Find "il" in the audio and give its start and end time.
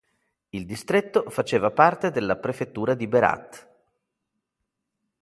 0.49-0.65